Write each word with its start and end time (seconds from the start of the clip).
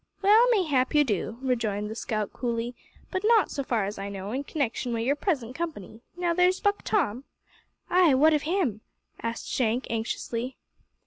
"Well, 0.23 0.49
may 0.49 0.63
hap 0.63 0.95
you 0.95 1.03
do," 1.03 1.37
rejoined 1.43 1.87
the 1.87 1.93
scout 1.93 2.33
coolly, 2.33 2.73
"but 3.11 3.21
not, 3.23 3.51
so 3.51 3.61
far 3.63 3.85
as 3.85 3.99
I 3.99 4.09
know, 4.09 4.31
in 4.31 4.43
connection 4.43 4.93
wi' 4.93 5.01
your 5.01 5.15
present 5.15 5.53
company. 5.53 6.01
Now, 6.17 6.33
there's 6.33 6.59
Buck 6.59 6.81
Tom" 6.81 7.23
"Ay, 7.91 8.15
what 8.15 8.33
of 8.33 8.41
him?" 8.41 8.81
asked 9.21 9.47
Shank, 9.47 9.85
anxiously. 9.91 10.57